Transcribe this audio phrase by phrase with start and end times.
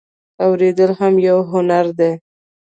[0.43, 2.11] اوریدل هم یو هنر دی